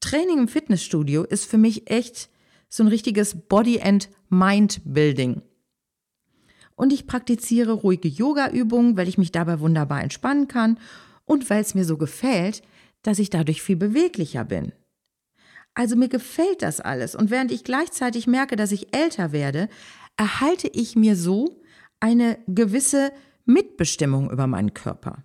Training 0.00 0.38
im 0.38 0.48
Fitnessstudio 0.48 1.24
ist 1.24 1.44
für 1.44 1.58
mich 1.58 1.90
echt 1.90 2.30
so 2.70 2.82
ein 2.82 2.88
richtiges 2.88 3.36
Body 3.36 3.82
and 3.82 4.08
Mind 4.30 4.80
Building. 4.86 5.42
Und 6.74 6.90
ich 6.90 7.06
praktiziere 7.06 7.72
ruhige 7.72 8.08
Yoga-Übungen, 8.08 8.96
weil 8.96 9.08
ich 9.08 9.18
mich 9.18 9.30
dabei 9.30 9.60
wunderbar 9.60 10.02
entspannen 10.02 10.48
kann 10.48 10.78
und 11.26 11.50
weil 11.50 11.60
es 11.60 11.74
mir 11.74 11.84
so 11.84 11.98
gefällt, 11.98 12.62
dass 13.02 13.18
ich 13.18 13.28
dadurch 13.28 13.60
viel 13.60 13.76
beweglicher 13.76 14.44
bin. 14.44 14.72
Also 15.74 15.96
mir 15.96 16.08
gefällt 16.08 16.62
das 16.62 16.80
alles. 16.80 17.14
Und 17.14 17.30
während 17.30 17.50
ich 17.50 17.64
gleichzeitig 17.64 18.26
merke, 18.26 18.56
dass 18.56 18.72
ich 18.72 18.94
älter 18.94 19.32
werde, 19.32 19.68
erhalte 20.16 20.68
ich 20.68 20.96
mir 20.96 21.16
so 21.16 21.62
eine 22.00 22.38
gewisse 22.46 23.12
Mitbestimmung 23.44 24.30
über 24.30 24.46
meinen 24.46 24.74
Körper. 24.74 25.24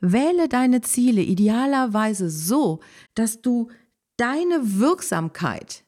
Wähle 0.00 0.48
deine 0.48 0.80
Ziele 0.80 1.20
idealerweise 1.20 2.30
so, 2.30 2.80
dass 3.14 3.42
du 3.42 3.70
deine 4.16 4.78
Wirksamkeit, 4.78 5.84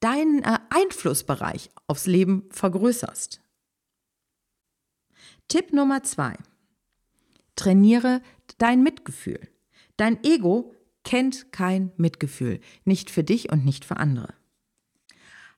deinen 0.00 0.42
äh, 0.42 0.58
Einflussbereich 0.70 1.70
aufs 1.86 2.06
Leben 2.06 2.44
vergrößerst. 2.50 3.42
Tipp 5.48 5.72
Nummer 5.72 6.02
zwei. 6.02 6.34
Trainiere 7.54 8.22
dein 8.58 8.82
Mitgefühl. 8.82 9.40
Dein 9.96 10.22
Ego 10.24 10.73
kennt 11.04 11.52
kein 11.52 11.92
Mitgefühl, 11.96 12.60
nicht 12.84 13.10
für 13.10 13.22
dich 13.24 13.52
und 13.52 13.64
nicht 13.64 13.84
für 13.84 13.98
andere. 13.98 14.34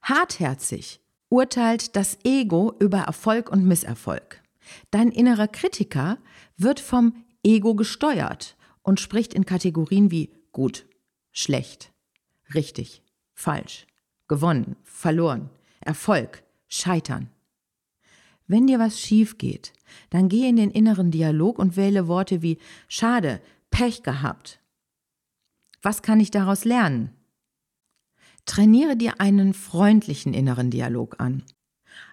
Hartherzig 0.02 1.00
urteilt 1.28 1.96
das 1.96 2.18
Ego 2.24 2.74
über 2.78 2.98
Erfolg 2.98 3.50
und 3.50 3.64
Misserfolg. 3.64 4.42
Dein 4.90 5.11
innerer 5.11 5.48
Kritiker 5.48 6.18
wird 6.56 6.80
vom 6.80 7.24
Ego 7.42 7.74
gesteuert 7.74 8.56
und 8.82 9.00
spricht 9.00 9.35
in 9.35 9.46
Kategorien 9.46 10.11
wie 10.11 10.32
gut, 10.52 10.87
schlecht, 11.32 11.92
richtig, 12.54 13.02
falsch, 13.35 13.87
gewonnen, 14.28 14.76
verloren, 14.85 15.50
Erfolg, 15.80 16.42
scheitern. 16.68 17.30
Wenn 18.46 18.66
dir 18.66 18.78
was 18.78 19.00
schief 19.00 19.38
geht, 19.38 19.72
dann 20.11 20.28
geh 20.28 20.48
in 20.48 20.56
den 20.56 20.70
inneren 20.70 21.11
Dialog 21.11 21.59
und 21.59 21.76
wähle 21.76 22.09
Worte 22.09 22.42
wie 22.42 22.59
schade, 22.88 23.40
Pech 23.70 24.02
gehabt, 24.02 24.61
was 25.82 26.02
kann 26.02 26.20
ich 26.20 26.30
daraus 26.30 26.64
lernen? 26.64 27.10
Trainiere 28.44 28.96
dir 28.96 29.20
einen 29.20 29.54
freundlichen 29.54 30.32
inneren 30.32 30.70
Dialog 30.70 31.20
an. 31.20 31.42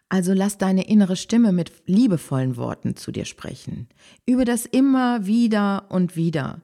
Also 0.09 0.33
lass 0.33 0.57
deine 0.57 0.87
innere 0.87 1.15
Stimme 1.15 1.51
mit 1.51 1.71
liebevollen 1.87 2.55
Worten 2.57 2.95
zu 2.95 3.11
dir 3.11 3.25
sprechen. 3.25 3.87
Übe 4.27 4.45
das 4.45 4.65
immer 4.65 5.25
wieder 5.25 5.87
und 5.89 6.15
wieder. 6.15 6.61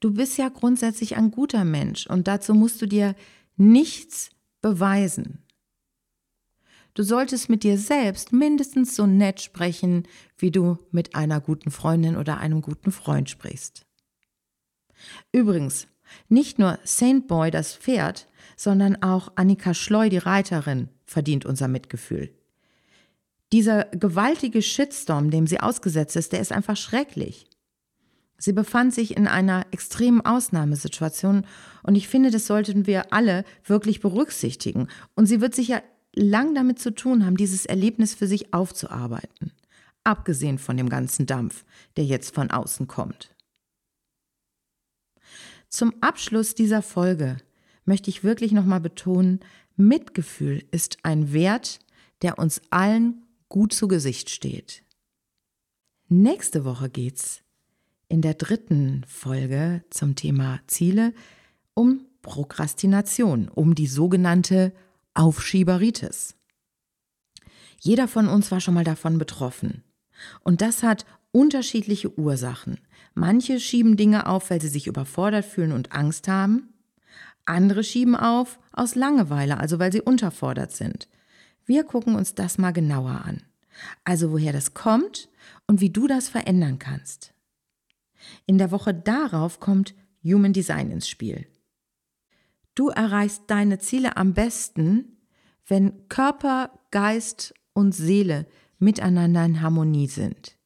Du 0.00 0.12
bist 0.12 0.36
ja 0.38 0.48
grundsätzlich 0.48 1.16
ein 1.16 1.30
guter 1.30 1.64
Mensch 1.64 2.06
und 2.06 2.28
dazu 2.28 2.54
musst 2.54 2.82
du 2.82 2.86
dir 2.86 3.14
nichts 3.56 4.30
beweisen. 4.60 5.42
Du 6.94 7.02
solltest 7.02 7.48
mit 7.48 7.62
dir 7.62 7.78
selbst 7.78 8.32
mindestens 8.32 8.96
so 8.96 9.06
nett 9.06 9.40
sprechen, 9.40 10.06
wie 10.36 10.50
du 10.50 10.78
mit 10.90 11.14
einer 11.14 11.40
guten 11.40 11.70
Freundin 11.70 12.16
oder 12.16 12.38
einem 12.38 12.62
guten 12.62 12.90
Freund 12.90 13.30
sprichst. 13.30 13.86
Übrigens, 15.32 15.86
nicht 16.28 16.58
nur 16.58 16.78
Saint 16.84 17.28
Boy 17.28 17.50
das 17.50 17.74
Pferd, 17.74 18.28
sondern 18.56 19.02
auch 19.02 19.32
Annika 19.36 19.74
Schleu, 19.74 20.08
die 20.08 20.18
Reiterin, 20.18 20.88
verdient 21.04 21.46
unser 21.46 21.68
Mitgefühl. 21.68 22.30
Dieser 23.52 23.84
gewaltige 23.86 24.62
Shitstorm, 24.62 25.30
dem 25.30 25.46
sie 25.46 25.60
ausgesetzt 25.60 26.16
ist, 26.16 26.32
der 26.32 26.40
ist 26.40 26.52
einfach 26.52 26.76
schrecklich. 26.76 27.46
Sie 28.38 28.52
befand 28.52 28.94
sich 28.94 29.16
in 29.16 29.26
einer 29.26 29.66
extremen 29.70 30.24
Ausnahmesituation 30.24 31.44
und 31.82 31.94
ich 31.94 32.08
finde, 32.08 32.30
das 32.30 32.46
sollten 32.46 32.86
wir 32.86 33.12
alle 33.12 33.44
wirklich 33.64 34.00
berücksichtigen. 34.00 34.88
Und 35.14 35.26
sie 35.26 35.40
wird 35.40 35.54
sicher 35.54 35.82
lang 36.14 36.54
damit 36.54 36.78
zu 36.78 36.94
tun 36.94 37.26
haben, 37.26 37.36
dieses 37.36 37.66
Erlebnis 37.66 38.14
für 38.14 38.26
sich 38.26 38.54
aufzuarbeiten. 38.54 39.52
Abgesehen 40.04 40.58
von 40.58 40.76
dem 40.76 40.88
ganzen 40.88 41.26
Dampf, 41.26 41.64
der 41.96 42.04
jetzt 42.04 42.34
von 42.34 42.50
außen 42.50 42.86
kommt. 42.86 43.34
Zum 45.70 45.94
Abschluss 46.00 46.56
dieser 46.56 46.82
Folge 46.82 47.36
möchte 47.84 48.10
ich 48.10 48.24
wirklich 48.24 48.50
nochmal 48.50 48.80
betonen, 48.80 49.40
Mitgefühl 49.76 50.64
ist 50.72 50.98
ein 51.04 51.32
Wert, 51.32 51.78
der 52.22 52.38
uns 52.38 52.60
allen 52.70 53.24
gut 53.48 53.72
zu 53.72 53.88
Gesicht 53.88 54.30
steht. 54.30 54.82
Nächste 56.08 56.64
Woche 56.64 56.90
geht's 56.90 57.42
in 58.08 58.20
der 58.20 58.34
dritten 58.34 59.04
Folge 59.06 59.84
zum 59.90 60.16
Thema 60.16 60.60
Ziele 60.66 61.14
um 61.74 62.04
Prokrastination, 62.22 63.48
um 63.48 63.76
die 63.76 63.86
sogenannte 63.86 64.72
Aufschieberitis. 65.14 66.34
Jeder 67.78 68.08
von 68.08 68.28
uns 68.28 68.50
war 68.50 68.60
schon 68.60 68.74
mal 68.74 68.84
davon 68.84 69.18
betroffen. 69.18 69.84
Und 70.42 70.60
das 70.60 70.82
hat 70.82 71.06
unterschiedliche 71.32 72.18
Ursachen. 72.18 72.80
Manche 73.14 73.60
schieben 73.60 73.96
Dinge 73.96 74.26
auf, 74.26 74.50
weil 74.50 74.60
sie 74.60 74.68
sich 74.68 74.86
überfordert 74.86 75.44
fühlen 75.44 75.72
und 75.72 75.92
Angst 75.92 76.28
haben. 76.28 76.68
Andere 77.44 77.82
schieben 77.84 78.16
auf 78.16 78.58
aus 78.72 78.94
Langeweile, 78.94 79.58
also 79.58 79.78
weil 79.78 79.92
sie 79.92 80.00
unterfordert 80.00 80.72
sind. 80.72 81.08
Wir 81.66 81.84
gucken 81.84 82.14
uns 82.14 82.34
das 82.34 82.58
mal 82.58 82.72
genauer 82.72 83.22
an. 83.24 83.42
Also 84.04 84.32
woher 84.32 84.52
das 84.52 84.74
kommt 84.74 85.28
und 85.66 85.80
wie 85.80 85.90
du 85.90 86.06
das 86.06 86.28
verändern 86.28 86.78
kannst. 86.78 87.32
In 88.46 88.58
der 88.58 88.70
Woche 88.70 88.92
darauf 88.94 89.60
kommt 89.60 89.94
Human 90.22 90.52
Design 90.52 90.90
ins 90.90 91.08
Spiel. 91.08 91.46
Du 92.74 92.88
erreichst 92.88 93.44
deine 93.46 93.78
Ziele 93.78 94.16
am 94.16 94.34
besten, 94.34 95.16
wenn 95.66 96.08
Körper, 96.08 96.78
Geist 96.90 97.54
und 97.72 97.92
Seele 97.94 98.46
miteinander 98.78 99.44
in 99.44 99.60
Harmonie 99.60 100.08
sind. 100.08 100.56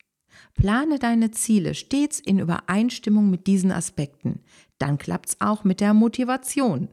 Plane 0.54 0.98
deine 0.98 1.30
Ziele 1.30 1.74
stets 1.74 2.20
in 2.20 2.38
Übereinstimmung 2.38 3.30
mit 3.30 3.46
diesen 3.46 3.72
Aspekten. 3.72 4.40
Dann 4.78 4.98
klappt 4.98 5.30
es 5.30 5.40
auch 5.40 5.64
mit 5.64 5.80
der 5.80 5.94
Motivation. 5.94 6.88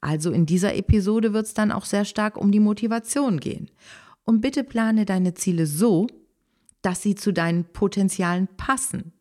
Also 0.00 0.30
in 0.30 0.46
dieser 0.46 0.74
Episode 0.74 1.32
wird 1.32 1.46
es 1.46 1.54
dann 1.54 1.72
auch 1.72 1.84
sehr 1.84 2.04
stark 2.04 2.36
um 2.36 2.52
die 2.52 2.60
Motivation 2.60 3.40
gehen. 3.40 3.70
Und 4.24 4.40
bitte 4.40 4.64
plane 4.64 5.04
deine 5.04 5.34
Ziele 5.34 5.66
so, 5.66 6.06
dass 6.82 7.02
sie 7.02 7.14
zu 7.14 7.32
deinen 7.32 7.64
Potenzialen 7.64 8.48
passen 8.56 9.12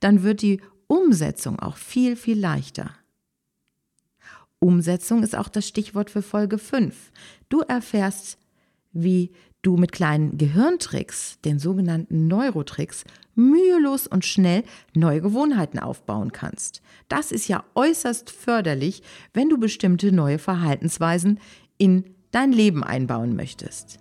dann 0.00 0.22
wird 0.22 0.42
die 0.42 0.60
Umsetzung 0.86 1.58
auch 1.58 1.76
viel, 1.76 2.16
viel 2.16 2.38
leichter. 2.38 2.90
Umsetzung 4.58 5.22
ist 5.22 5.36
auch 5.36 5.48
das 5.48 5.68
Stichwort 5.68 6.10
für 6.10 6.22
Folge 6.22 6.58
5. 6.58 7.12
Du 7.48 7.60
erfährst, 7.60 8.38
wie 8.92 9.32
du 9.66 9.76
mit 9.76 9.92
kleinen 9.92 10.38
Gehirntricks, 10.38 11.40
den 11.44 11.58
sogenannten 11.58 12.28
Neurotricks, 12.28 13.04
mühelos 13.34 14.06
und 14.06 14.24
schnell 14.24 14.62
neue 14.94 15.20
Gewohnheiten 15.20 15.78
aufbauen 15.78 16.32
kannst. 16.32 16.82
Das 17.08 17.32
ist 17.32 17.48
ja 17.48 17.64
äußerst 17.74 18.30
förderlich, 18.30 19.02
wenn 19.34 19.48
du 19.48 19.58
bestimmte 19.58 20.12
neue 20.12 20.38
Verhaltensweisen 20.38 21.40
in 21.78 22.04
dein 22.30 22.52
Leben 22.52 22.84
einbauen 22.84 23.34
möchtest. 23.34 23.98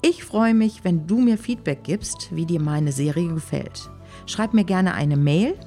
Ich 0.00 0.24
freue 0.24 0.54
mich, 0.54 0.84
wenn 0.84 1.06
du 1.06 1.18
mir 1.18 1.36
Feedback 1.36 1.82
gibst, 1.82 2.34
wie 2.34 2.46
dir 2.46 2.60
meine 2.60 2.92
Serie 2.92 3.34
gefällt. 3.34 3.90
Schreib 4.26 4.54
mir 4.54 4.64
gerne 4.64 4.94
eine 4.94 5.16
Mail. 5.16 5.58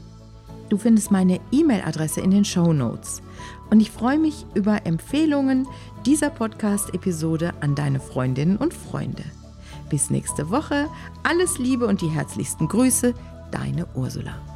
Du 0.71 0.77
findest 0.77 1.12
meine 1.12 1.41
E-Mail-Adresse 1.51 2.21
in 2.21 2.31
den 2.31 2.45
Show 2.45 2.71
Notes. 2.71 3.21
Und 3.69 3.81
ich 3.81 3.91
freue 3.91 4.17
mich 4.17 4.45
über 4.53 4.86
Empfehlungen 4.86 5.67
dieser 6.05 6.29
Podcast-Episode 6.29 7.53
an 7.60 7.75
deine 7.75 7.99
Freundinnen 7.99 8.55
und 8.55 8.73
Freunde. 8.73 9.25
Bis 9.89 10.10
nächste 10.10 10.49
Woche. 10.49 10.88
Alles 11.23 11.57
Liebe 11.57 11.88
und 11.88 11.99
die 11.99 12.07
herzlichsten 12.07 12.69
Grüße, 12.69 13.13
deine 13.51 13.86
Ursula. 13.95 14.50